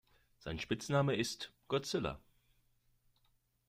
[0.39, 2.19] Sein Spitzname ist "Godzilla".